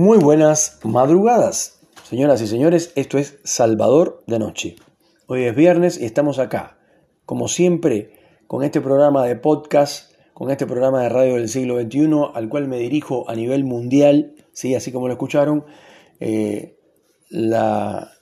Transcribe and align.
Muy 0.00 0.18
buenas 0.18 0.78
madrugadas, 0.84 1.80
señoras 2.08 2.40
y 2.40 2.46
señores, 2.46 2.92
esto 2.94 3.18
es 3.18 3.40
Salvador 3.42 4.22
de 4.28 4.38
Noche. 4.38 4.76
Hoy 5.26 5.42
es 5.42 5.56
viernes 5.56 6.00
y 6.00 6.04
estamos 6.04 6.38
acá, 6.38 6.78
como 7.26 7.48
siempre, 7.48 8.12
con 8.46 8.62
este 8.62 8.80
programa 8.80 9.26
de 9.26 9.34
podcast, 9.34 10.12
con 10.34 10.52
este 10.52 10.66
programa 10.66 11.02
de 11.02 11.08
radio 11.08 11.34
del 11.34 11.48
siglo 11.48 11.80
XXI, 11.80 12.30
al 12.32 12.48
cual 12.48 12.68
me 12.68 12.78
dirijo 12.78 13.28
a 13.28 13.34
nivel 13.34 13.64
mundial, 13.64 14.36
¿sí? 14.52 14.76
así 14.76 14.92
como 14.92 15.08
lo 15.08 15.14
escucharon, 15.14 15.64
eh, 16.20 16.76
la, 17.28 18.12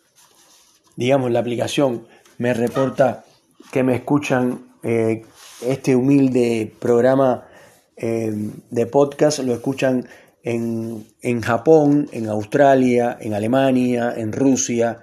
digamos, 0.96 1.30
la 1.30 1.40
aplicación 1.40 2.06
me 2.38 2.54
reporta 2.54 3.26
que 3.70 3.82
me 3.82 3.96
escuchan 3.96 4.76
eh, 4.82 5.26
este 5.60 5.94
humilde 5.94 6.72
programa 6.78 7.46
eh, 7.98 8.32
de 8.70 8.86
podcast, 8.86 9.40
lo 9.40 9.52
escuchan 9.52 10.08
en, 10.46 11.42
Japón, 11.42 12.08
en 12.12 12.28
Australia, 12.28 13.18
en 13.20 13.34
Alemania, 13.34 14.14
en 14.16 14.32
Rusia, 14.32 15.00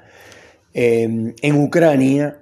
em, 0.73 1.33
en 1.41 1.61
Ucrania, 1.61 2.39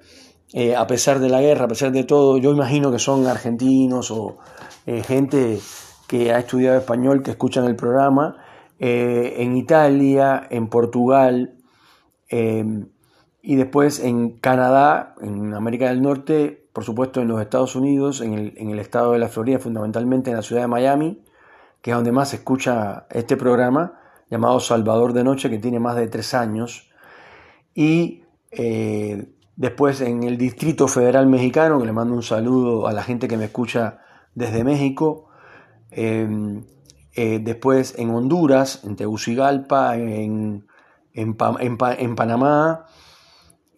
eh, 0.54 0.76
a 0.76 0.86
pesar 0.86 1.20
de 1.20 1.30
la 1.30 1.42
guerra, 1.42 1.66
a 1.66 1.68
pesar 1.68 1.92
de 1.92 2.04
todo, 2.04 2.38
yo 2.38 2.52
imagino 2.52 2.92
que 2.92 3.00
son 3.00 3.26
argentinos 3.26 4.12
o 4.12 4.38
eh, 4.86 5.02
gente 5.02 5.59
que 6.08 6.32
ha 6.32 6.40
estudiado 6.40 6.78
español 6.78 7.23
que 7.23 7.32
escuchan 7.32 7.66
el 7.66 7.76
programa, 7.76 8.38
eh, 8.78 9.36
en 9.38 9.58
Italia, 9.58 10.48
en 10.52 10.68
Portugal, 10.68 11.56
em, 12.30 12.88
y 13.42 13.56
después 13.56 14.00
en 14.00 14.38
Canadá, 14.38 15.16
en 15.22 15.56
América 15.56 15.90
del 15.90 16.04
Norte, 16.04 16.68
por 16.72 16.84
supuesto 16.84 17.22
en 17.22 17.28
los 17.30 17.42
Estados 17.42 17.76
Unidos, 17.76 18.22
en 18.22 18.34
el, 18.34 18.54
en 18.58 18.70
el 18.70 18.80
estado 18.80 19.14
de 19.14 19.20
la 19.20 19.28
Florida, 19.28 19.58
fundamentalmente 19.59 20.30
en 20.30 20.36
la 20.36 20.44
ciudad 20.44 20.62
de 20.62 20.68
Miami, 20.68 21.23
que 21.81 21.91
es 21.91 21.95
donde 21.95 22.12
más 22.12 22.30
se 22.30 22.38
escucha 22.38 23.08
este 23.09 23.38
programa, 23.38 23.99
llamado 24.30 24.59
Salvador 24.59 25.13
de 25.13 25.23
Noche, 25.23 25.49
que 25.49 25.58
tiene 25.58 25.80
más 25.80 25.95
de 25.95 26.08
tres 26.08 26.34
años. 26.34 26.89
Y 27.73 28.23
eh, 28.52 29.28
después 29.56 30.02
en 30.02 30.23
el 30.23 30.38
Distrito 30.38 30.88
Federal 30.88 31.28
Mexicano, 31.28 31.80
que 31.80 31.86
le 31.86 31.91
mando 31.91 32.14
un 32.14 32.23
saludo 32.23 32.88
a 32.88 32.94
la 32.94 33.03
gente 33.03 33.28
que 33.28 33.38
me 33.38 33.45
escucha 33.45 34.00
desde 34.36 34.64
México. 34.64 35.30
Em, 35.89 36.64
eh, 37.14 37.39
después 37.44 37.95
en 37.97 38.09
Honduras, 38.11 38.81
en 38.86 38.95
Tegucigalpa, 38.95 39.97
en, 39.97 40.66
en, 41.13 41.36
Panamá, 41.36 42.86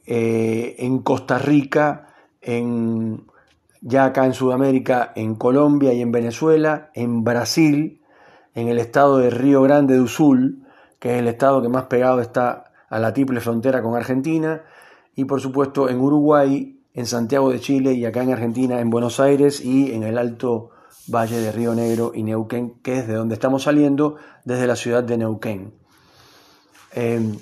eh, 0.05 0.75
en 0.77 0.99
Costa 0.99 1.39
Rica, 1.39 2.07
en 2.41 3.25
ya 3.83 4.05
acá 4.05 4.25
en 4.25 4.33
Sudamérica, 4.33 5.11
en 5.15 5.35
Colombia 5.35 5.93
y 5.93 6.01
en 6.01 6.11
Venezuela, 6.11 6.89
en 6.93 7.23
Brasil, 7.23 8.01
en 8.55 8.69
el 8.69 8.79
estado 8.79 9.17
de 9.17 9.29
Río 9.29 9.61
Grande 9.61 9.97
do 9.97 10.07
Sul, 10.07 10.65
que 10.99 11.15
es 11.15 11.19
el 11.19 11.27
estado 11.27 11.61
que 11.61 11.67
más 11.67 11.85
pegado 11.85 12.21
está 12.21 12.71
a 12.89 12.99
la 12.99 13.13
triple 13.13 13.41
frontera 13.41 13.81
con 13.81 13.95
Argentina, 13.95 14.63
y 15.15 15.25
por 15.25 15.41
supuesto 15.41 15.89
en 15.89 15.99
Uruguay, 15.99 16.79
en 16.93 17.05
Santiago 17.05 17.51
de 17.51 17.59
Chile 17.59 17.93
y 17.93 18.05
acá 18.05 18.23
en 18.23 18.31
Argentina, 18.31 18.79
en 18.79 18.89
Buenos 18.89 19.19
Aires 19.19 19.59
y 19.59 19.91
en 19.91 20.03
el 20.03 20.17
Alto 20.17 20.69
Valle 21.07 21.39
de 21.39 21.51
Río 21.51 21.75
Negro 21.75 22.13
y 22.15 22.23
Neuquén, 22.23 22.79
que 22.81 22.99
es 22.99 23.07
de 23.07 23.15
donde 23.15 23.33
estamos 23.33 23.63
saliendo, 23.63 24.15
desde 24.45 24.65
la 24.65 24.77
ciudad 24.77 25.03
de 25.03 25.17
Neuquén. 25.17 25.73
Em, 26.93 27.37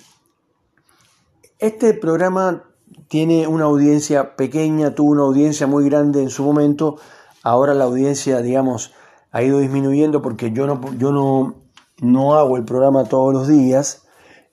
este 1.59 1.93
programa 1.93 2.70
tiene 3.11 3.45
una 3.45 3.65
audiencia 3.65 4.37
pequeña, 4.37 4.95
tuvo 4.95 5.11
una 5.11 5.23
audiencia 5.23 5.67
muy 5.67 5.83
grande 5.83 6.21
en 6.21 6.29
su 6.29 6.45
momento, 6.45 6.95
ahora 7.43 7.73
la 7.73 7.83
audiencia, 7.83 8.41
digamos, 8.41 8.93
ha 9.31 9.43
ido 9.43 9.59
disminuyendo 9.59 10.21
porque 10.21 10.53
yo 10.53 10.65
no, 10.65 10.79
yo 10.93 11.11
no, 11.11 11.55
no 11.99 12.35
hago 12.35 12.55
el 12.55 12.63
programa 12.63 13.03
todos 13.03 13.33
los 13.33 13.49
días, 13.49 14.07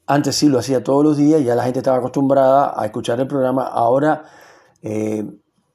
antes 0.09 0.35
sí 0.35 0.49
lo 0.49 0.59
hacía 0.59 0.83
todos 0.83 1.05
los 1.05 1.17
días, 1.17 1.45
ya 1.45 1.55
la 1.55 1.63
gente 1.63 1.79
estaba 1.79 1.99
acostumbrada 1.99 2.75
a 2.77 2.85
escuchar 2.85 3.21
el 3.21 3.29
programa, 3.29 3.63
ahora 3.63 4.25
eh, 4.83 5.25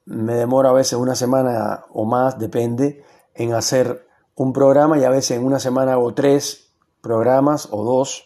me 0.04 0.34
demora 0.34 0.72
a 0.72 0.74
veces 0.74 1.00
una 1.00 1.16
semana 1.16 1.86
o 1.94 2.04
más, 2.04 2.38
depende, 2.38 3.06
en 3.34 3.54
hacer 3.54 4.06
un 4.36 4.52
programa 4.52 5.00
y 5.00 5.06
a 5.06 5.10
veces 5.10 5.38
en 5.38 5.46
una 5.46 5.60
semana 5.62 5.94
hago 5.94 6.14
tres 6.14 6.76
programas 7.00 7.70
o 7.72 7.86
dos. 7.86 8.26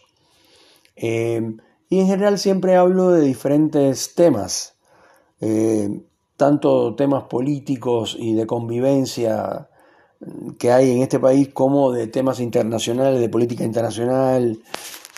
Eh, 0.96 1.58
y 1.88 2.00
en 2.00 2.06
general 2.06 2.38
siempre 2.38 2.76
hablo 2.76 3.10
de 3.10 3.22
diferentes 3.22 4.14
temas, 4.14 4.76
eh, 5.40 6.02
tanto 6.36 6.94
temas 6.94 7.24
políticos 7.24 8.16
y 8.18 8.34
de 8.34 8.46
convivencia 8.46 9.68
que 10.58 10.70
hay 10.70 10.90
en 10.90 11.02
este 11.02 11.18
país 11.18 11.48
como 11.52 11.92
de 11.92 12.08
temas 12.08 12.40
internacionales, 12.40 13.20
de 13.20 13.28
política 13.28 13.64
internacional. 13.64 14.58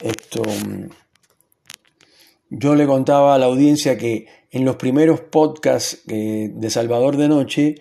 Esto, 0.00 0.42
yo 2.50 2.74
le 2.74 2.86
contaba 2.86 3.34
a 3.34 3.38
la 3.38 3.46
audiencia 3.46 3.98
que 3.98 4.26
en 4.50 4.64
los 4.64 4.76
primeros 4.76 5.20
podcasts 5.20 6.02
eh, 6.08 6.50
de 6.52 6.70
Salvador 6.70 7.16
de 7.16 7.28
Noche, 7.28 7.74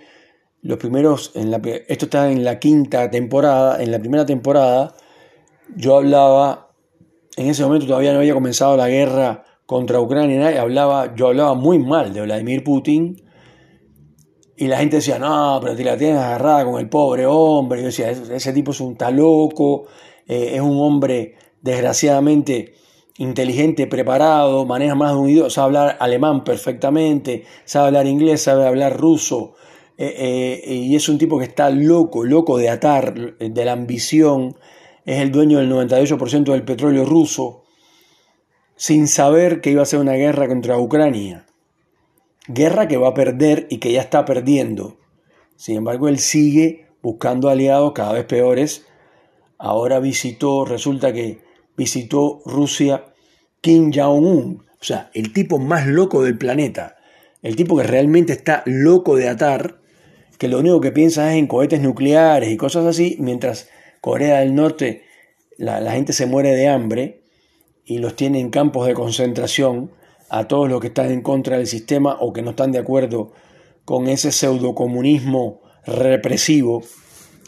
los 0.62 0.78
primeros, 0.78 1.32
en 1.36 1.52
la, 1.52 1.62
esto 1.88 2.06
está 2.06 2.32
en 2.32 2.44
la 2.44 2.60
quinta 2.60 3.10
temporada, 3.10 3.82
en 3.82 3.92
la 3.92 4.00
primera 4.00 4.26
temporada, 4.26 4.96
yo 5.76 5.98
hablaba 5.98 6.69
en 7.40 7.48
ese 7.50 7.64
momento 7.64 7.88
todavía 7.88 8.12
no 8.12 8.20
había 8.20 8.34
comenzado 8.34 8.76
la 8.76 8.90
guerra 8.90 9.46
contra 9.66 10.02
Ucrania 10.02 10.52
y 10.52 10.58
hablaba, 10.58 11.16
yo 11.16 11.28
hablaba 11.28 11.54
muy 11.54 11.80
mal 11.80 12.14
de 12.14 12.22
Vladimir 12.22 12.66
Putin 12.66 13.16
y 14.58 14.68
la 14.68 14.78
gente 14.78 14.98
decía, 14.98 15.18
no, 15.18 15.58
pero 15.62 15.74
te 15.74 15.86
la 15.86 15.96
tienes 15.96 16.18
agarrada 16.18 16.66
con 16.66 16.82
el 16.82 16.90
pobre 16.90 17.26
hombre. 17.26 17.80
yo 17.80 17.86
decía, 17.86 18.12
ese, 18.12 18.52
tipo 18.52 18.72
es 18.72 18.82
un 18.82 18.98
taloco, 18.98 19.86
eh, 20.28 20.52
es 20.56 20.62
un 20.62 20.78
hombre 20.82 21.36
desgraciadamente 21.62 22.74
inteligente, 23.20 23.88
preparado, 23.88 24.66
maneja 24.66 24.96
más 24.96 25.14
de 25.14 25.18
un 25.18 25.30
idioma, 25.30 25.50
sabe 25.50 25.66
hablar 25.68 25.98
alemán 26.02 26.44
perfectamente, 26.44 27.46
sabe 27.64 27.88
hablar 27.88 28.06
inglés, 28.06 28.42
sabe 28.42 28.68
hablar 28.68 28.98
ruso. 28.98 29.54
Eh, 29.98 30.62
eh, 30.66 30.74
y 30.74 30.94
es 30.94 31.08
un 31.08 31.18
tipo 31.18 31.40
que 31.40 31.46
está 31.46 31.70
loco, 31.70 32.26
loco 32.26 32.58
de 32.58 32.68
atar, 32.68 33.38
de 33.38 33.66
la 33.66 33.72
ambición, 33.72 34.58
es 35.10 35.22
el 35.22 35.32
dueño 35.32 35.58
del 35.58 35.72
98% 35.72 36.52
del 36.52 36.62
petróleo 36.62 37.04
ruso, 37.04 37.64
sin 38.76 39.08
saber 39.08 39.60
que 39.60 39.72
iba 39.72 39.82
a 39.82 39.88
ser 39.88 40.00
una 40.00 40.14
guerra 40.14 40.48
contra 40.48 40.78
Ucrania. 40.78 41.48
Guerra 42.48 42.88
que 42.88 42.98
va 42.98 43.08
a 43.08 43.14
perder 43.16 43.66
y 43.72 43.80
que 43.80 43.92
ya 43.92 44.02
está 44.02 44.24
perdiendo. 44.24 45.00
Sin 45.56 45.78
embargo, 45.78 46.10
él 46.10 46.20
sigue 46.20 46.90
buscando 47.02 47.50
aliados 47.50 47.94
cada 47.94 48.14
vez 48.14 48.26
peores. 48.26 48.86
Ahora 49.58 50.00
visitó, 50.00 50.64
resulta 50.64 51.12
que 51.12 51.42
visitó 51.76 52.44
Rusia 52.46 53.06
Kim 53.62 53.92
Jong-un, 53.92 54.64
o 54.80 54.84
sea, 54.84 55.10
el 55.16 55.34
tipo 55.34 55.58
más 55.58 55.88
loco 55.88 56.24
del 56.24 56.38
planeta, 56.38 56.98
el 57.42 57.56
tipo 57.56 57.78
que 57.78 57.84
realmente 57.84 58.34
está 58.34 58.62
loco 58.68 59.16
de 59.16 59.28
atar, 59.28 59.80
que 60.38 60.50
lo 60.50 60.60
único 60.60 60.80
que 60.82 60.92
piensa 60.92 61.34
es 61.34 61.40
en 61.40 61.48
cohetes 61.48 61.82
nucleares 61.82 62.52
y 62.52 62.58
cosas 62.58 62.86
así, 62.86 63.18
mientras 63.20 63.70
Corea 64.02 64.40
del 64.40 64.56
Norte, 64.56 65.04
la, 65.58 65.92
gente 65.92 66.14
se 66.14 66.26
muere 66.26 66.56
de 66.56 66.68
hambre 66.68 67.22
y 67.86 67.98
los 67.98 68.16
tiene 68.16 68.40
en 68.40 68.50
campos 68.50 68.88
de 68.88 68.94
concentración 68.94 69.92
a 70.30 70.48
todos 70.48 70.70
los 70.70 70.80
que 70.80 70.88
están 70.88 71.12
en 71.12 71.22
contra 71.22 71.58
del 71.58 71.68
sistema 71.68 72.18
o 72.20 72.32
que 72.32 72.42
no 72.42 72.52
están 72.52 72.72
de 72.72 72.80
acuerdo 72.80 73.34
con 73.84 74.08
ese 74.08 74.32
pseudocomunismo 74.32 75.62
represivo 75.86 76.84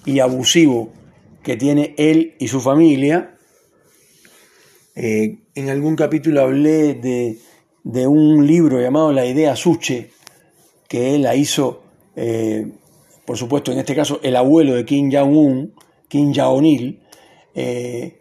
y 0.05 0.19
abusivo 0.19 0.91
que 1.43 1.57
tiene 1.57 1.95
él 1.97 2.35
y 2.39 2.47
su 2.47 2.59
familia. 2.59 3.35
Eh, 4.95 5.37
en 5.55 5.69
algún 5.69 5.95
capítulo 5.95 6.41
hablé 6.41 6.95
de, 6.95 8.07
un 8.07 8.45
libro 8.45 8.81
llamado 8.81 9.11
La 9.11 9.25
idea 9.25 9.55
Suche, 9.55 10.11
que 10.87 11.15
él 11.15 11.21
la 11.21 11.35
hizo, 11.35 11.83
eh, 12.15 12.67
por 13.25 13.37
supuesto, 13.37 13.71
en 13.71 13.79
este 13.79 13.95
caso, 13.95 14.19
el 14.23 14.35
abuelo 14.35 14.73
de 14.75 14.85
Kim 14.85 15.11
Jong-un, 15.11 15.73
Kim 16.11 16.33
Jong-il, 16.33 16.99
eh, 17.55 18.19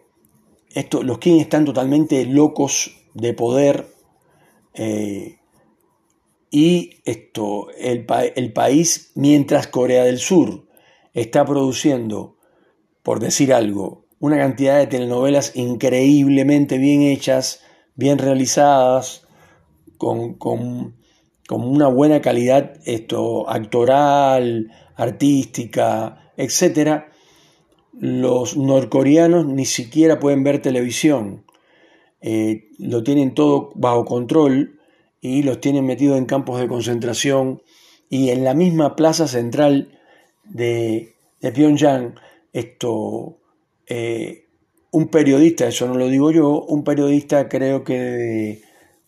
los 1.03 1.17
Kim 1.17 1.41
están 1.41 1.65
totalmente 1.65 2.25
locos 2.25 2.95
de 3.13 3.33
poder 3.33 3.85
eh, 4.73 5.39
y 6.49 7.01
esto, 7.03 7.67
el, 7.77 8.05
el 8.37 8.53
país, 8.53 9.11
mientras 9.15 9.67
Corea 9.67 10.05
del 10.05 10.19
Sur 10.19 10.69
está 11.13 11.43
produciendo, 11.43 12.37
por 13.03 13.19
decir 13.19 13.53
algo, 13.53 14.05
una 14.19 14.37
cantidad 14.37 14.77
de 14.77 14.87
telenovelas 14.87 15.57
increíblemente 15.57 16.77
bien 16.77 17.01
hechas, 17.01 17.59
bien 17.95 18.19
realizadas, 18.19 19.27
con, 19.97 20.35
con, 20.35 20.95
con 21.45 21.67
una 21.67 21.89
buena 21.89 22.21
calidad 22.21 22.71
esto, 22.85 23.49
actoral, 23.49 24.71
artística, 24.95 26.31
etcétera, 26.37 27.10
los 27.99 28.57
norcoreanos 28.57 29.45
ni 29.45 29.65
siquiera 29.65 30.19
pueden 30.19 30.43
ver 30.43 30.61
televisión. 30.61 31.43
Eh, 32.21 32.69
lo 32.77 33.03
tienen 33.03 33.33
todo 33.33 33.71
bajo 33.75 34.05
control 34.05 34.79
y 35.21 35.43
los 35.43 35.59
tienen 35.59 35.85
metidos 35.85 36.17
en 36.17 36.25
campos 36.25 36.59
de 36.59 36.67
concentración 36.67 37.61
y 38.09 38.29
en 38.29 38.43
la 38.43 38.53
misma 38.53 38.95
plaza 38.95 39.27
central 39.27 39.99
de, 40.43 41.15
de 41.39 41.51
Pyongyang 41.51 42.15
esto, 42.53 43.37
eh, 43.87 44.45
un 44.91 45.07
periodista, 45.07 45.67
eso 45.67 45.87
no 45.87 45.95
lo 45.95 46.07
digo 46.07 46.31
yo, 46.31 46.63
un 46.63 46.83
periodista 46.83 47.47
creo 47.47 47.83
que 47.83 47.99
de, 47.99 48.61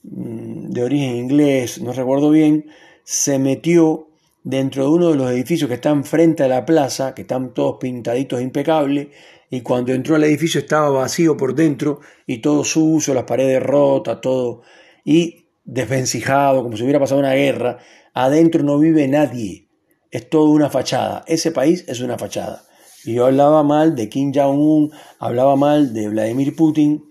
mm, 0.03 0.69
de 0.69 0.83
origen 0.83 1.15
inglés, 1.15 1.81
no 1.81 1.93
recuerdo 1.93 2.29
bien, 2.29 2.67
se 3.03 3.39
metió 3.39 4.07
dentro 4.43 4.83
de 4.83 4.89
uno 4.89 5.09
de 5.09 5.15
los 5.15 5.31
edificios 5.31 5.69
que 5.69 5.75
están 5.75 6.03
frente 6.03 6.43
a 6.43 6.47
la 6.47 6.65
plaza, 6.65 7.15
que 7.15 7.21
están 7.21 7.53
todos 7.53 7.77
pintaditos 7.79 8.41
impecables, 8.41 9.07
y 9.49 9.61
cuando 9.61 9.93
entró 9.93 10.15
al 10.15 10.23
edificio 10.23 10.59
estaba 10.59 10.89
vacío 10.89 11.37
por 11.37 11.55
dentro 11.55 11.99
y 12.25 12.39
todo 12.39 12.63
sucio, 12.63 13.13
las 13.13 13.23
paredes 13.23 13.61
rotas, 13.61 14.19
todo, 14.21 14.61
y 15.05 15.45
desvencijado, 15.63 16.63
como 16.63 16.75
si 16.75 16.83
hubiera 16.83 16.99
pasado 16.99 17.19
una 17.19 17.33
guerra, 17.33 17.77
adentro 18.13 18.63
no 18.63 18.79
vive 18.79 19.07
nadie, 19.07 19.69
es 20.11 20.29
todo 20.29 20.45
una 20.45 20.69
fachada, 20.69 21.23
ese 21.27 21.51
país 21.51 21.85
es 21.87 22.01
una 22.01 22.17
fachada. 22.17 22.63
Y 23.05 23.15
yo 23.15 23.25
hablaba 23.25 23.63
mal 23.63 23.95
de 23.95 24.09
Kim 24.09 24.31
Jong-un, 24.33 24.91
hablaba 25.19 25.55
mal 25.55 25.93
de 25.93 26.09
Vladimir 26.09 26.55
Putin, 26.55 27.05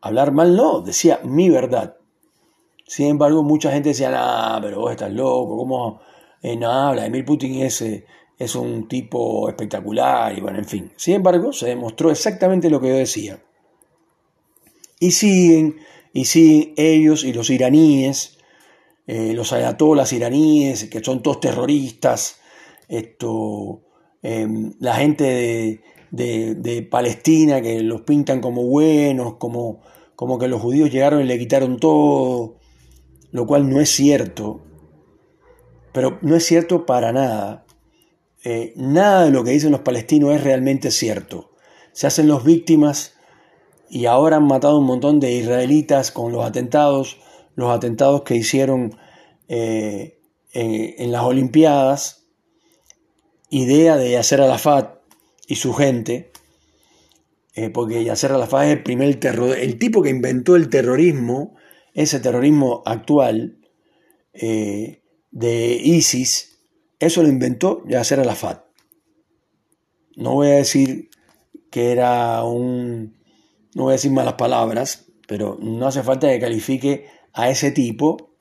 hablar 0.00 0.32
mal 0.32 0.56
no, 0.56 0.80
decía 0.80 1.20
mi 1.22 1.50
verdad. 1.50 1.96
Sin 2.86 3.08
embargo, 3.08 3.42
mucha 3.42 3.72
gente 3.72 3.88
decía, 3.90 4.12
ah, 4.14 4.58
pero 4.62 4.80
vos 4.80 4.92
estás 4.92 5.12
loco, 5.12 5.56
¿cómo 5.56 6.00
eh, 6.42 6.56
no, 6.56 6.92
Vladimir 6.92 7.24
Putin 7.24 7.62
es, 7.62 7.82
eh, 7.82 8.04
es 8.38 8.54
un 8.54 8.88
tipo 8.88 9.48
espectacular 9.48 10.36
y 10.36 10.40
bueno, 10.40 10.58
en 10.58 10.66
fin. 10.66 10.92
Sin 10.96 11.14
embargo, 11.14 11.52
se 11.52 11.66
demostró 11.66 12.10
exactamente 12.10 12.70
lo 12.70 12.80
que 12.80 12.88
yo 12.88 12.96
decía. 12.96 13.42
Y 15.00 15.10
siguen, 15.12 15.76
y 16.12 16.24
siguen 16.26 16.74
ellos 16.76 17.24
y 17.24 17.32
los 17.32 17.50
iraníes, 17.50 18.38
eh, 19.06 19.32
los 19.34 19.52
ayatolas 19.52 20.12
iraníes, 20.12 20.84
que 20.84 21.02
son 21.02 21.22
todos 21.22 21.40
terroristas, 21.40 22.40
esto, 22.88 23.82
em, 24.22 24.74
la 24.80 24.96
gente 24.96 25.80
de, 26.10 26.54
de, 26.54 26.82
Palestina 26.82 27.60
que 27.60 27.82
los 27.82 28.02
pintan 28.02 28.40
como 28.40 28.62
buenos, 28.64 29.34
como, 29.36 29.82
como 30.14 30.38
que 30.38 30.48
los 30.48 30.60
judíos 30.60 30.90
llegaron 30.90 31.20
y 31.20 31.24
le 31.24 31.38
quitaron 31.38 31.78
todo, 31.78 32.56
lo 33.32 33.46
cual 33.46 33.68
no 33.68 33.80
es 33.80 33.90
cierto. 33.90 34.65
Pero 35.96 36.18
no 36.20 36.36
es 36.36 36.44
cierto 36.44 36.84
para 36.84 37.10
nada. 37.10 37.64
Eh, 38.44 38.74
nada 38.76 39.24
de 39.24 39.30
lo 39.30 39.42
que 39.42 39.52
dicen 39.52 39.72
los 39.72 39.80
palestinos 39.80 40.34
es 40.34 40.44
realmente 40.44 40.90
cierto. 40.90 41.54
Se 41.92 42.06
hacen 42.06 42.28
los 42.28 42.44
víctimas 42.44 43.14
y 43.88 44.04
ahora 44.04 44.36
han 44.36 44.46
matado 44.46 44.78
un 44.78 44.84
montón 44.84 45.20
de 45.20 45.32
israelitas 45.32 46.12
con 46.12 46.32
los 46.32 46.44
atentados, 46.44 47.16
los 47.54 47.74
atentados 47.74 48.24
que 48.24 48.36
hicieron 48.36 48.98
eh, 49.48 50.20
en, 50.52 51.12
las 51.12 51.22
Olimpiadas, 51.22 52.26
idea 53.48 53.96
de 53.96 54.10
Yasser 54.10 54.42
Arafat 54.42 54.98
y 55.46 55.54
su 55.54 55.72
gente, 55.72 56.30
eh, 57.54 57.70
porque 57.70 58.04
Yasser 58.04 58.32
Arafat 58.32 58.66
es 58.66 58.72
el 58.72 58.82
primer 58.82 59.18
terror, 59.18 59.56
el 59.56 59.78
tipo 59.78 60.02
que 60.02 60.10
inventó 60.10 60.56
el 60.56 60.68
terrorismo, 60.68 61.56
ese 61.94 62.20
terrorismo 62.20 62.82
actual, 62.84 63.60
de 65.36 65.78
ISIS, 65.84 66.58
eso 66.98 67.22
lo 67.22 67.28
inventó 67.28 67.82
Yasser 67.86 68.20
Arafat. 68.20 68.64
No 70.16 70.32
voy 70.32 70.48
a 70.48 70.54
decir 70.54 71.10
que 71.70 71.92
era 71.92 72.42
un... 72.42 73.18
No 73.74 73.82
voy 73.82 73.90
a 73.90 73.96
decir 73.96 74.12
malas 74.12 74.34
palabras, 74.34 75.08
pero 75.28 75.58
no 75.60 75.86
hace 75.86 76.02
falta 76.02 76.30
que 76.30 76.40
califique 76.40 77.08
a 77.34 77.50
ese 77.50 77.70
tipo, 77.70 78.34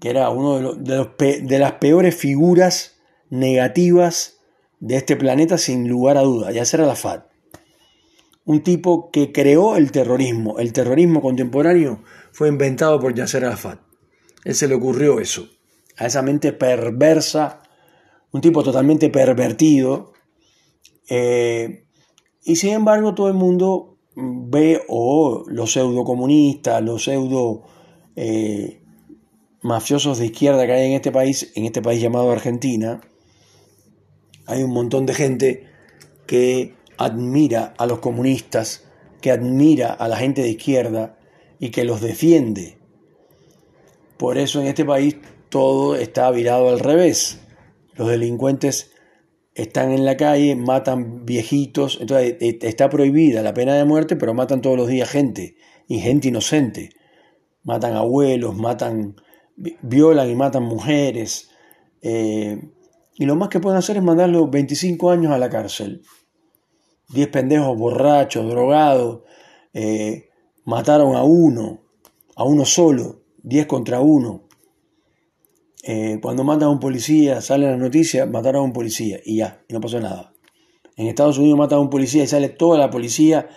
que 0.00 0.10
era 0.10 0.30
uno 0.30 0.74
de, 0.74 1.42
de, 1.42 1.58
las 1.58 1.72
peores 1.72 2.14
figuras 2.14 2.98
negativas 3.28 4.36
de 4.78 4.98
este 4.98 5.16
planeta, 5.16 5.58
sin 5.58 5.88
lugar 5.88 6.18
a 6.18 6.22
duda, 6.22 6.52
Yasser 6.52 6.82
Arafat. 6.82 7.26
Un 8.44 8.62
tipo 8.62 9.10
que 9.10 9.32
creó 9.32 9.76
el 9.76 9.90
terrorismo. 9.90 10.60
El 10.60 10.72
terrorismo 10.72 11.20
contemporáneo 11.20 12.04
fue 12.30 12.46
inventado 12.46 13.00
por 13.00 13.12
Yasser 13.12 13.44
Arafat. 13.44 13.80
Él 14.44 14.54
se 14.54 14.68
le 14.68 14.76
ocurrió 14.76 15.18
eso 15.18 15.55
a 15.96 16.06
esa 16.06 16.22
mente 16.22 16.52
perversa, 16.52 17.62
un 18.32 18.40
tipo 18.40 18.62
totalmente 18.62 19.10
pervertido. 19.10 20.12
Eh, 21.08 21.84
y 22.44 22.56
sin 22.56 22.72
embargo 22.72 23.14
todo 23.14 23.28
el 23.28 23.34
mundo 23.34 23.98
ve, 24.14 24.82
o 24.88 25.44
los 25.46 25.72
pseudo 25.72 26.04
comunistas, 26.04 26.82
los 26.82 27.04
pseudo 27.04 27.64
mafiosos 29.66 30.18
de 30.18 30.26
izquierda 30.26 30.64
que 30.64 30.72
hay 30.72 30.86
en 30.86 30.92
este 30.92 31.12
país, 31.12 31.52
en 31.54 31.64
este 31.64 31.82
país 31.82 32.00
llamado 32.00 32.30
Argentina, 32.30 33.00
hay 34.46 34.62
un 34.62 34.70
montón 34.70 35.06
de 35.06 35.14
gente 35.14 35.66
que 36.26 36.74
admira 36.98 37.74
a 37.78 37.86
los 37.86 37.98
comunistas, 37.98 38.84
que 39.20 39.30
admira 39.30 39.92
a 39.92 40.08
la 40.08 40.16
gente 40.16 40.42
de 40.42 40.50
izquierda 40.50 41.18
y 41.58 41.70
que 41.70 41.84
los 41.84 42.00
defiende. 42.00 42.78
Por 44.16 44.38
eso 44.38 44.60
en 44.60 44.68
este 44.68 44.84
país 44.84 45.16
todo 45.56 45.96
está 45.96 46.30
virado 46.30 46.68
al 46.68 46.80
revés. 46.80 47.40
Los 47.94 48.08
delincuentes 48.08 48.90
están 49.54 49.90
en 49.90 50.04
la 50.04 50.18
calle, 50.18 50.54
matan 50.54 51.24
viejitos, 51.24 51.96
entonces 51.98 52.36
eh, 52.42 52.58
está 52.60 52.90
prohibida 52.90 53.42
la 53.42 53.54
pena 53.54 53.74
de 53.74 53.86
muerte, 53.86 54.16
pero 54.16 54.34
matan 54.34 54.60
todos 54.60 54.76
los 54.76 54.86
días 54.86 55.08
gente, 55.08 55.56
y 55.88 56.00
gente 56.00 56.28
inocente. 56.28 56.90
Matan 57.62 57.96
abuelos, 57.96 58.54
matan, 58.54 59.16
violan 59.80 60.28
y 60.28 60.34
matan 60.34 60.64
mujeres. 60.64 61.48
Eh, 62.02 62.60
y 63.14 63.24
lo 63.24 63.34
más 63.34 63.48
que 63.48 63.58
pueden 63.58 63.78
hacer 63.78 63.96
es 63.96 64.02
mandarlos 64.02 64.50
25 64.50 65.10
años 65.10 65.32
a 65.32 65.38
la 65.38 65.48
cárcel. 65.48 66.02
10 67.14 67.28
pendejos 67.28 67.78
borrachos, 67.78 68.46
drogados, 68.46 69.22
eh, 69.72 70.28
mataron 70.66 71.16
a 71.16 71.22
uno, 71.22 71.80
a 72.36 72.44
uno 72.44 72.66
solo, 72.66 73.22
10 73.42 73.64
contra 73.64 74.00
uno. 74.00 74.45
Eh, 75.88 76.18
cuando 76.20 76.42
matan 76.42 76.64
a 76.64 76.70
un 76.70 76.80
policía, 76.80 77.40
sale 77.40 77.70
la 77.70 77.76
noticia, 77.76 78.26
mataron 78.26 78.62
a 78.62 78.64
un 78.64 78.72
policía 78.72 79.20
y 79.24 79.36
ya, 79.36 79.62
y 79.68 79.72
no 79.72 79.80
pasó 79.80 80.00
nada. 80.00 80.32
En 80.96 81.06
Estados 81.06 81.38
Unidos 81.38 81.56
matan 81.56 81.78
a 81.78 81.82
un 81.82 81.90
policía 81.90 82.24
y 82.24 82.26
sale 82.26 82.48
toda 82.48 82.76
la 82.76 82.90
policía 82.90 83.48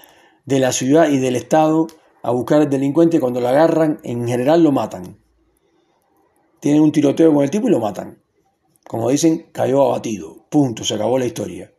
de 0.46 0.60
la 0.60 0.72
ciudad 0.72 1.10
y 1.10 1.18
del 1.18 1.36
estado 1.36 1.88
a 2.22 2.30
buscar 2.30 2.62
al 2.62 2.70
delincuente. 2.70 3.20
Cuando 3.20 3.42
lo 3.42 3.48
agarran, 3.48 4.00
en 4.04 4.28
general 4.28 4.62
lo 4.62 4.72
matan. 4.72 5.18
Tienen 6.60 6.84
un 6.84 6.92
tiroteo 6.92 7.34
con 7.34 7.44
el 7.44 7.50
tipo 7.50 7.68
y 7.68 7.72
lo 7.72 7.80
matan. 7.80 8.22
Como 8.88 9.10
dicen, 9.10 9.48
cayó 9.52 9.88
abatido. 9.88 10.46
Punto, 10.52 10.84
se 10.84 10.94
acabó 10.94 11.18
la 11.18 11.26
historia. 11.26 11.74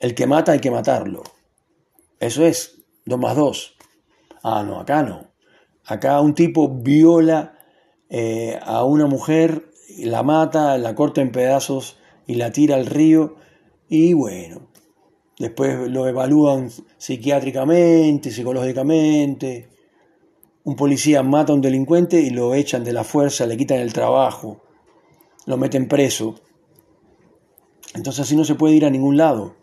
El 0.00 0.14
que 0.14 0.26
mata 0.26 0.52
hay 0.52 0.58
que 0.58 0.70
matarlo. 0.70 1.22
Eso 2.20 2.44
es, 2.44 2.84
dos 3.06 3.18
más 3.18 3.34
dos. 3.34 3.78
Ah, 4.42 4.62
no, 4.62 4.80
acá 4.80 5.02
no. 5.02 5.30
Acá 5.86 6.20
un 6.20 6.34
tipo 6.34 6.68
viola 6.68 7.58
eh, 8.10 8.58
a 8.62 8.84
una 8.84 9.06
mujer 9.06 9.67
la 9.96 10.22
mata, 10.22 10.78
la 10.78 10.94
corta 10.94 11.20
en 11.20 11.32
pedazos 11.32 11.98
y 12.26 12.34
la 12.34 12.52
tira 12.52 12.76
al 12.76 12.86
río 12.86 13.36
y 13.88 14.12
bueno, 14.12 14.68
después 15.38 15.88
lo 15.90 16.06
evalúan 16.06 16.70
psiquiátricamente, 16.98 18.30
psicológicamente. 18.30 19.70
Un 20.64 20.76
policía 20.76 21.22
mata 21.22 21.52
a 21.52 21.56
un 21.56 21.62
delincuente 21.62 22.20
y 22.20 22.30
lo 22.30 22.54
echan 22.54 22.84
de 22.84 22.92
la 22.92 23.04
fuerza, 23.04 23.46
le 23.46 23.56
quitan 23.56 23.78
el 23.78 23.92
trabajo, 23.92 24.62
lo 25.46 25.56
meten 25.56 25.88
preso. 25.88 26.34
Entonces 27.94 28.20
así 28.20 28.36
no 28.36 28.44
se 28.44 28.54
puede 28.54 28.74
ir 28.74 28.84
a 28.84 28.90
ningún 28.90 29.16
lado. 29.16 29.56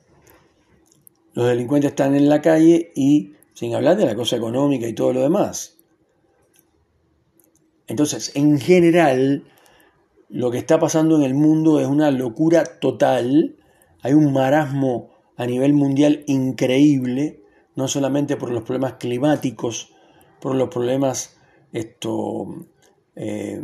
Los 1.34 1.48
delincuentes 1.48 1.92
están 1.92 2.16
en 2.16 2.28
la 2.28 2.42
calle 2.42 2.92
y 2.96 3.34
sin 3.54 3.76
hablar 3.76 3.98
de 3.98 4.06
la 4.06 4.16
cosa 4.16 4.38
económica 4.38 4.88
y 4.88 4.94
todo 4.94 5.14
lo 5.14 5.22
demás. 5.22 5.78
Entonces, 7.88 8.32
en 8.36 8.60
general, 8.60 9.44
lo 10.36 10.52
que 10.52 10.58
está 10.58 10.80
pasando 10.80 11.16
en 11.16 11.24
el 11.24 11.34
mundo 11.34 11.80
es 11.80 11.88
una 11.88 12.12
locura 12.12 12.66
total, 12.66 13.56
hay 14.02 14.12
un 14.12 14.34
marasmo 14.34 15.12
a 15.38 15.46
nivel 15.46 15.74
mundial 15.74 16.26
increíble, 16.28 17.42
no 17.74 17.88
solamente 17.88 18.36
por 18.36 18.52
los 18.52 18.64
problemas 18.64 18.96
climáticos, 18.96 19.94
por 20.42 20.56
los 20.56 20.68
problemas 20.68 21.38
eh, 21.72 23.64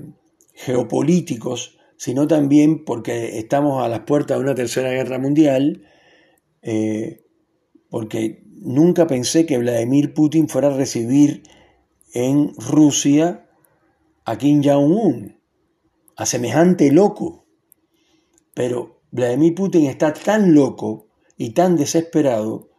geopolíticos, 0.53 1.77
sino 1.97 2.25
también 2.25 2.85
porque 2.85 3.37
estamos 3.37 3.83
a 3.83 3.89
las 3.89 4.01
puertas 4.01 4.37
de 4.37 4.43
una 4.45 4.55
tercera 4.55 4.91
guerra 4.91 5.19
mundial, 5.19 5.83
eh, 6.61 7.25
porque 7.89 8.45
nunca 8.61 9.07
pensé 9.07 9.45
que 9.45 9.57
Vladimir 9.57 10.13
Putin 10.13 10.47
fuera 10.47 10.69
a 10.69 10.77
recibir 10.77 11.43
en 12.13 12.53
Rusia 12.55 13.49
a 14.23 14.37
Kim 14.37 14.63
Jong-un 14.63 15.40
a 16.21 16.25
semejante 16.25 16.91
loco. 16.91 17.45
Pero 18.53 19.01
Vladimir 19.11 19.55
Putin 19.55 19.87
está 19.87 20.13
tan 20.13 20.53
loco 20.53 21.07
y 21.37 21.51
tan 21.51 21.75
desesperado 21.75 22.69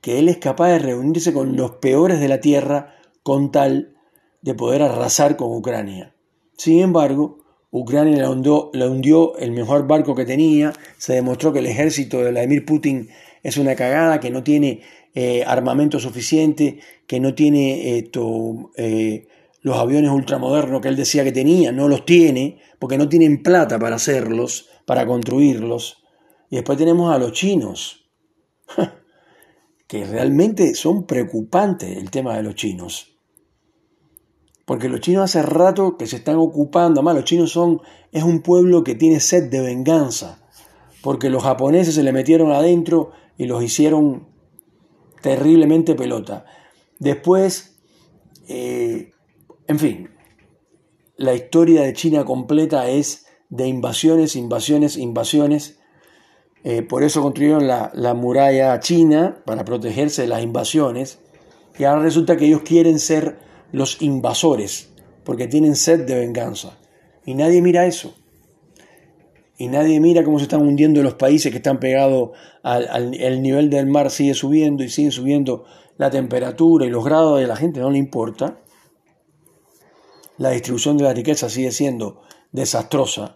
que 0.00 0.18
él 0.18 0.28
es 0.28 0.38
capaz 0.38 0.68
de 0.68 0.78
reunirse 0.78 1.32
con 1.32 1.56
los 1.56 1.72
peores 1.72 2.20
de 2.20 2.28
la 2.28 2.40
tierra 2.40 2.94
con 3.22 3.50
tal 3.50 3.96
de 4.42 4.54
poder 4.54 4.82
arrasar 4.82 5.36
con 5.36 5.50
Ucrania. 5.52 6.14
Sin 6.56 6.80
embargo, 6.80 7.38
Ucrania 7.72 8.16
le 8.22 8.28
hundió, 8.28 8.70
hundió, 8.72 9.36
el 9.36 9.50
mejor 9.50 9.88
barco 9.88 10.14
que 10.14 10.24
tenía, 10.24 10.72
se 10.96 11.14
demostró 11.14 11.52
que 11.52 11.58
el 11.58 11.66
ejército 11.66 12.22
de 12.22 12.30
Vladimir 12.30 12.64
Putin 12.64 13.08
es 13.42 13.56
una 13.56 13.74
cagada, 13.74 14.20
que 14.20 14.30
no 14.30 14.44
tiene 14.44 14.82
eh, 15.14 15.42
armamento 15.44 15.98
suficiente, 15.98 16.78
que 17.06 17.18
no 17.18 17.34
tiene 17.34 17.98
esto, 17.98 18.70
eh, 18.76 19.26
los 19.66 19.78
aviones 19.78 20.12
ultramodernos 20.12 20.80
que 20.80 20.86
él 20.86 20.94
decía 20.94 21.24
que 21.24 21.32
tenía, 21.32 21.72
no 21.72 21.88
los 21.88 22.04
tiene, 22.04 22.60
porque 22.78 22.96
no 22.96 23.08
tienen 23.08 23.42
plata 23.42 23.80
para 23.80 23.96
hacerlos, 23.96 24.68
para 24.84 25.04
construirlos. 25.08 26.04
Y 26.48 26.54
después 26.54 26.78
tenemos 26.78 27.12
a 27.12 27.18
los 27.18 27.32
chinos, 27.32 28.08
que 29.88 30.04
realmente 30.04 30.72
son 30.76 31.04
preocupantes 31.04 31.98
el 31.98 32.12
tema 32.12 32.36
de 32.36 32.44
los 32.44 32.54
chinos. 32.54 33.18
Porque 34.64 34.88
los 34.88 35.00
chinos 35.00 35.24
hace 35.24 35.42
rato 35.42 35.96
que 35.96 36.06
se 36.06 36.14
están 36.14 36.36
ocupando, 36.36 37.00
además 37.00 37.16
los 37.16 37.24
chinos 37.24 37.50
son, 37.50 37.80
es 38.12 38.22
un 38.22 38.42
pueblo 38.42 38.84
que 38.84 38.94
tiene 38.94 39.18
sed 39.18 39.50
de 39.50 39.62
venganza, 39.62 40.46
porque 41.02 41.28
los 41.28 41.42
japoneses 41.42 41.96
se 41.96 42.04
le 42.04 42.12
metieron 42.12 42.52
adentro 42.52 43.10
y 43.36 43.46
los 43.46 43.64
hicieron 43.64 44.28
terriblemente 45.22 45.96
pelota. 45.96 46.44
Después, 47.00 47.80
eh, 48.46 49.10
en 49.68 49.78
fin, 49.78 50.10
la 51.16 51.34
historia 51.34 51.82
de 51.82 51.92
China 51.92 52.24
completa 52.24 52.88
es 52.88 53.26
de 53.48 53.66
invasiones, 53.66 54.36
invasiones, 54.36 54.96
invasiones. 54.96 55.78
Eh, 56.64 56.82
por 56.82 57.02
eso 57.02 57.22
construyeron 57.22 57.66
la, 57.66 57.90
la 57.94 58.14
muralla 58.14 58.78
china 58.80 59.42
para 59.44 59.64
protegerse 59.64 60.22
de 60.22 60.28
las 60.28 60.42
invasiones. 60.42 61.20
Y 61.78 61.84
ahora 61.84 62.02
resulta 62.02 62.36
que 62.36 62.46
ellos 62.46 62.62
quieren 62.62 62.98
ser 62.98 63.38
los 63.72 64.00
invasores, 64.02 64.92
porque 65.24 65.46
tienen 65.46 65.76
sed 65.76 66.06
de 66.06 66.16
venganza. 66.16 66.78
Y 67.24 67.34
nadie 67.34 67.62
mira 67.62 67.86
eso. 67.86 68.14
Y 69.58 69.68
nadie 69.68 70.00
mira 70.00 70.22
cómo 70.22 70.38
se 70.38 70.44
están 70.44 70.62
hundiendo 70.62 71.02
los 71.02 71.14
países 71.14 71.50
que 71.50 71.58
están 71.58 71.80
pegados 71.80 72.30
al, 72.62 72.88
al 72.88 73.42
nivel 73.42 73.70
del 73.70 73.86
mar, 73.86 74.10
sigue 74.10 74.34
subiendo 74.34 74.84
y 74.84 74.90
sigue 74.90 75.10
subiendo 75.10 75.64
la 75.96 76.10
temperatura 76.10 76.84
y 76.84 76.90
los 76.90 77.04
grados 77.04 77.40
de 77.40 77.46
la 77.46 77.56
gente, 77.56 77.80
no 77.80 77.90
le 77.90 77.98
importa. 77.98 78.58
La 80.38 80.50
distribución 80.50 80.96
de 80.96 81.04
la 81.04 81.14
riqueza 81.14 81.48
sigue 81.48 81.72
siendo 81.72 82.22
desastrosa. 82.52 83.34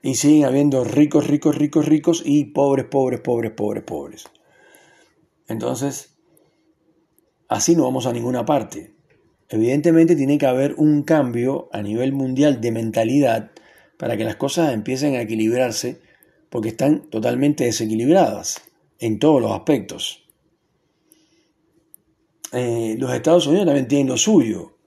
Y 0.00 0.14
siguen 0.14 0.44
habiendo 0.44 0.84
ricos, 0.84 1.26
ricos, 1.26 1.56
ricos, 1.56 1.86
ricos 1.86 2.22
y 2.24 2.44
pobres, 2.46 2.86
pobres, 2.86 3.20
pobres, 3.20 3.50
pobres, 3.52 3.82
pobres. 3.82 4.24
Entonces, 5.48 6.16
así 7.48 7.74
no 7.74 7.82
vamos 7.82 8.06
a 8.06 8.12
ninguna 8.12 8.44
parte. 8.44 8.94
Evidentemente 9.48 10.14
tiene 10.14 10.38
que 10.38 10.46
haber 10.46 10.74
un 10.74 11.02
cambio 11.02 11.68
a 11.72 11.82
nivel 11.82 12.12
mundial 12.12 12.60
de 12.60 12.70
mentalidad 12.70 13.50
para 13.96 14.16
que 14.16 14.24
las 14.24 14.36
cosas 14.36 14.72
empiecen 14.72 15.16
a 15.16 15.22
equilibrarse 15.22 16.00
porque 16.50 16.68
están 16.68 17.10
totalmente 17.10 17.64
desequilibradas 17.64 18.62
en 18.98 19.18
todos 19.18 19.40
los 19.40 19.52
aspectos. 19.52 20.28
Eh, 22.52 22.96
los 22.98 23.12
Estados 23.12 23.46
Unidos 23.46 23.66
también 23.66 23.88
tienen 23.88 24.06
lo 24.06 24.16
suyo, 24.16 24.77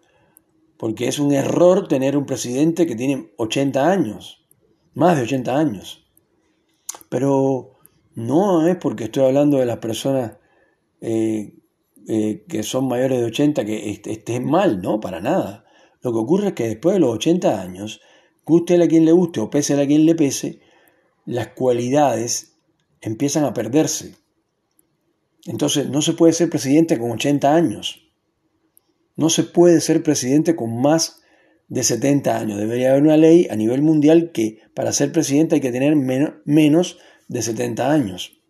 porque 0.82 1.08
es 1.08 1.20
un 1.20 1.32
error 1.32 1.88
tener 1.88 2.18
un 2.18 2.26
presidente 2.26 2.88
que 2.88 2.96
tiene 2.96 3.30
80 3.38 3.92
años, 3.92 4.44
más 4.96 5.16
de 5.16 5.22
80 5.22 5.56
años. 5.56 6.08
Pero 7.08 7.74
no 8.16 8.66
es 8.66 8.78
porque 8.78 9.04
estoy 9.04 9.26
hablando 9.26 9.60
de 9.60 9.68
las 9.68 9.78
personas 9.78 10.38
eh, 11.00 11.54
eh, 12.08 12.46
que 12.50 12.64
son 12.64 12.88
mayores 12.88 13.20
de 13.20 13.26
80 13.26 13.64
que 13.64 14.02
estén 14.04 14.44
mal, 14.44 14.82
no, 14.82 15.00
para 15.00 15.22
nada. 15.22 15.66
Lo 16.02 16.14
que 16.14 16.18
ocurre 16.18 16.48
es 16.48 16.54
que 16.54 16.70
después 16.70 16.96
de 16.96 17.02
los 17.02 17.14
80 17.14 17.62
años, 17.62 18.02
guste 18.44 18.82
a 18.82 18.88
quien 18.88 19.06
le 19.06 19.12
guste 19.12 19.40
o 19.40 19.52
pese 19.52 19.80
a 19.80 19.86
quien 19.86 20.08
le 20.08 20.16
pese, 20.16 20.62
las 21.28 21.50
cualidades 21.50 22.58
empiezan 23.02 23.44
a 23.44 23.54
perderse. 23.54 24.16
Entonces 25.46 25.92
no 25.92 26.02
se 26.02 26.14
puede 26.14 26.34
ser 26.34 26.50
presidente 26.50 26.98
con 26.98 27.12
80 27.12 27.54
años. 27.54 28.11
No 29.22 29.30
se 29.30 29.44
puede 29.44 29.80
ser 29.80 30.04
presidente 30.04 30.56
con 30.56 30.82
más 30.82 31.22
de 31.70 31.84
70 31.84 32.38
años. 32.38 32.58
Debería 32.58 32.92
haber 32.92 33.04
una 33.04 33.18
ley 33.18 33.48
a 33.50 33.56
nivel 33.56 33.82
mundial 33.82 34.32
que 34.34 34.60
para 34.74 34.92
ser 34.92 35.12
presidente 35.12 35.56
hay 35.56 35.62
que 35.62 35.72
tener 35.72 35.96
menos 35.96 36.98
de 37.30 37.42
70 37.42 37.92
años. 37.92 38.42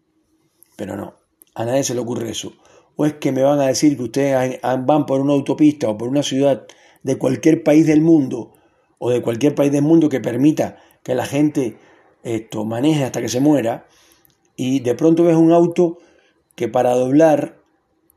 Pero 0.76 0.96
no, 0.96 1.16
a 1.54 1.66
nadie 1.66 1.84
se 1.84 1.94
le 1.94 2.00
ocurre 2.00 2.32
eso 2.32 2.54
o 2.96 3.06
es 3.06 3.14
que 3.14 3.32
me 3.32 3.44
van 3.44 3.60
a 3.60 3.68
decir 3.68 3.98
que 3.98 4.04
ustedes 4.04 4.60
van 4.62 5.06
por 5.06 5.22
una 5.22 5.34
autopista 5.34 5.90
o 5.90 5.98
por 5.98 6.08
una 6.08 6.24
ciudad 6.24 6.68
de 7.04 7.18
cualquier 7.18 7.64
país 7.64 7.88
del 7.88 8.02
mundo 8.02 8.54
o 9.00 9.10
de 9.10 9.22
cualquier 9.22 9.56
país 9.56 9.72
del 9.72 9.82
mundo 9.82 10.10
que 10.10 10.20
permita 10.20 10.78
que 11.04 11.16
la 11.16 11.26
gente 11.26 11.78
esto 12.24 12.66
maneje 12.66 13.04
hasta 13.04 13.22
que 13.22 13.30
se 13.30 13.40
muera 13.40 13.88
y 14.56 14.82
de 14.82 14.94
pronto 14.94 15.24
ves 15.24 15.36
un 15.36 15.52
auto 15.52 15.98
que 16.56 16.68
para 16.68 16.94
doblar 16.94 17.58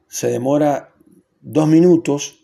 se 0.08 0.28
demora 0.28 0.92
dos 1.40 1.66
minutos 1.66 2.43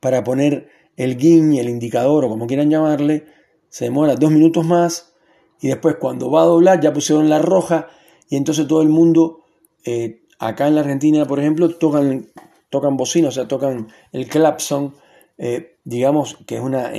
para 0.00 0.24
poner 0.24 0.68
el 0.96 1.16
guiñ, 1.16 1.56
el 1.56 1.68
indicador 1.68 2.24
o 2.24 2.28
como 2.28 2.46
quieran 2.46 2.70
llamarle, 2.70 3.26
se 3.68 3.84
demora 3.84 4.14
dos 4.14 4.30
minutos 4.30 4.64
más 4.64 5.14
y 5.60 5.68
después 5.68 5.96
cuando 5.96 6.30
va 6.30 6.42
a 6.42 6.46
doblar 6.46 6.80
ya 6.80 6.92
pusieron 6.92 7.28
la 7.28 7.38
roja 7.38 7.88
y 8.28 8.36
entonces 8.36 8.66
todo 8.66 8.82
el 8.82 8.88
mundo 8.88 9.44
eh, 9.84 10.22
Acá 10.38 10.68
en 10.68 10.76
la 10.76 10.82
Argentina, 10.82 11.26
por 11.26 11.40
ejemplo, 11.40 11.68
tocan, 11.76 12.28
tocan 12.70 12.96
bocina, 12.96 13.28
o 13.28 13.32
sea, 13.32 13.48
tocan 13.48 13.88
el 14.12 14.28
clapson, 14.28 14.94
eh, 15.36 15.78
digamos 15.84 16.38
que 16.46 16.56
es 16.56 16.60
una, 16.60 16.92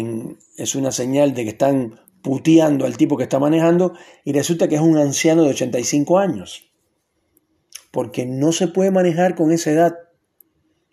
es 0.57 0.75
una 0.75 0.91
señal 0.91 1.33
de 1.33 1.43
que 1.43 1.51
están 1.51 2.01
puteando 2.21 2.85
al 2.85 2.97
tipo 2.97 3.15
que 3.15 3.23
está 3.23 3.39
manejando 3.39 3.93
y 4.25 4.33
resulta 4.33 4.67
que 4.67 4.75
es 4.75 4.81
un 4.81 4.97
anciano 4.97 5.43
de 5.43 5.51
85 5.51 6.19
años. 6.19 6.69
Porque 7.91 8.25
no 8.25 8.51
se 8.51 8.67
puede 8.67 8.91
manejar 8.91 9.35
con 9.35 9.51
esa 9.51 9.71
edad, 9.71 9.97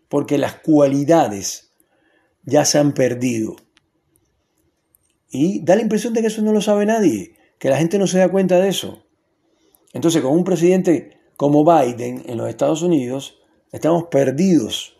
porque 0.09 0.39
las 0.39 0.55
cualidades 0.55 1.66
ya 2.47 2.65
se 2.65 2.79
han 2.79 2.93
perdido. 2.93 3.57
Y 5.31 5.62
da 5.62 5.76
la 5.76 5.83
impresión 5.83 6.15
de 6.15 6.23
que 6.23 6.29
eso 6.29 6.41
no 6.41 6.53
lo 6.53 6.62
sabe 6.62 6.87
nadie, 6.87 7.37
que 7.59 7.69
la 7.69 7.76
gente 7.76 7.99
no 7.99 8.07
se 8.07 8.19
da 8.19 8.31
cuenta 8.31 8.59
de 8.59 8.69
eso. 8.69 9.03
Entonces, 9.93 10.23
con 10.23 10.33
un 10.33 10.45
presidente 10.45 11.19
como 11.37 11.65
Biden 11.65 12.23
en 12.26 12.38
los 12.38 12.49
Estados 12.49 12.81
Unidos, 12.81 13.38
estamos 13.73 14.05
perdidos 14.05 14.97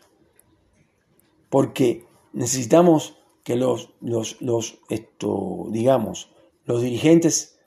porque 1.49 2.05
necesitamos 2.33 3.17
que 3.45 3.57
los, 3.57 3.91
los, 4.00 4.41
los 4.43 4.79
esto, 4.88 5.67
digamos, 5.71 6.31
los 6.65 6.83
dirigentes 6.83 7.59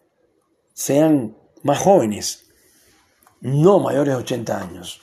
sean 0.73 1.37
más 1.63 1.79
jóvenes, 1.79 2.51
no 3.41 3.79
mayores 3.79 4.13
de 4.13 4.19
80 4.19 4.61
años. 4.61 5.01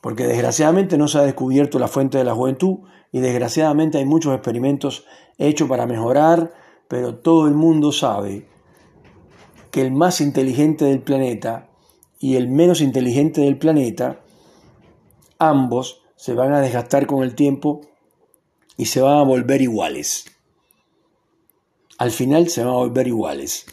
Porque 0.00 0.24
desgraciadamente 0.24 0.96
no 0.96 1.08
se 1.08 1.18
ha 1.18 1.22
descubierto 1.22 1.78
la 1.78 1.88
fuente 1.88 2.16
de 2.16 2.24
la 2.24 2.34
juventud 2.34 2.78
y 3.12 3.20
desgraciadamente 3.20 3.98
hay 3.98 4.04
muchos 4.04 4.34
experimentos 4.34 5.04
hechos 5.38 5.68
para 5.68 5.86
mejorar, 5.86 6.52
pero 6.88 7.16
todo 7.16 7.46
el 7.46 7.54
mundo 7.54 7.92
sabe 7.92 8.46
que 9.70 9.82
el 9.82 9.92
más 9.92 10.20
inteligente 10.20 10.84
del 10.84 11.02
planeta 11.02 11.68
y 12.18 12.36
el 12.36 12.48
menos 12.48 12.80
inteligente 12.80 13.40
del 13.40 13.58
planeta, 13.58 14.20
ambos 15.38 16.02
se 16.16 16.34
van 16.34 16.52
a 16.52 16.60
desgastar 16.60 17.06
con 17.06 17.22
el 17.22 17.34
tiempo 17.34 17.80
y 18.76 18.86
se 18.86 19.00
van 19.00 19.18
a 19.18 19.22
volver 19.22 19.62
iguales. 19.62 20.26
Al 21.98 22.10
final 22.10 22.48
se 22.48 22.64
van 22.64 22.74
a 22.74 22.78
volver 22.78 23.06
iguales. 23.06 23.66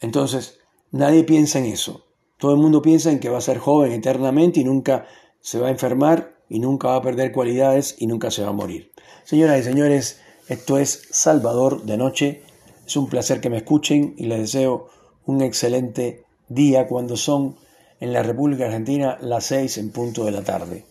Entonces, 0.00 0.60
nadie 0.90 1.24
piensa 1.24 1.58
en 1.58 1.66
eso. 1.66 2.06
Todo 2.38 2.52
el 2.52 2.60
mundo 2.60 2.82
piensa 2.82 3.10
en 3.10 3.20
que 3.20 3.28
va 3.28 3.38
a 3.38 3.42
ser 3.42 3.58
joven 3.58 3.92
eternamente 3.92 4.60
y 4.60 4.64
nunca 4.64 5.06
se 5.40 5.58
va 5.58 5.68
a 5.68 5.70
enfermar 5.70 6.41
y 6.52 6.58
nunca 6.58 6.88
va 6.88 6.96
a 6.96 7.02
perder 7.02 7.32
cualidades 7.32 7.96
y 7.98 8.06
nunca 8.06 8.30
se 8.30 8.42
va 8.42 8.50
a 8.50 8.52
morir. 8.52 8.92
Señoras 9.24 9.58
y 9.58 9.62
señores, 9.62 10.20
esto 10.48 10.76
es 10.76 11.08
Salvador 11.10 11.84
de 11.84 11.96
Noche. 11.96 12.42
Es 12.86 12.94
un 12.96 13.08
placer 13.08 13.40
que 13.40 13.48
me 13.48 13.56
escuchen 13.56 14.14
y 14.18 14.26
les 14.26 14.38
deseo 14.40 14.90
un 15.24 15.40
excelente 15.40 16.26
día 16.48 16.88
cuando 16.88 17.16
son 17.16 17.56
en 18.00 18.12
la 18.12 18.22
República 18.22 18.66
Argentina 18.66 19.16
las 19.22 19.46
seis 19.46 19.78
en 19.78 19.92
punto 19.92 20.26
de 20.26 20.32
la 20.32 20.42
tarde. 20.42 20.84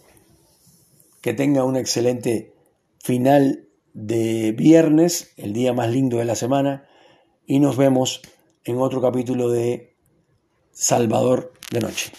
Que 1.21 1.35
tenga 1.35 1.63
un 1.63 1.75
excelente 1.75 2.55
final 2.97 3.67
de 3.93 4.53
viernes, 4.53 5.31
el 5.37 5.53
día 5.53 5.73
más 5.73 5.91
lindo 5.91 6.17
de 6.17 6.25
la 6.25 6.35
semana, 6.35 6.87
y 7.45 7.59
nos 7.59 7.77
vemos 7.77 8.23
en 8.63 8.79
otro 8.79 8.99
capítulo 8.99 9.51
de 9.51 9.95
Salvador 10.71 11.53
de 11.69 11.81
Noche. 11.81 12.11